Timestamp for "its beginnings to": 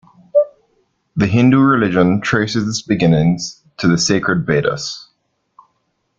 2.67-3.87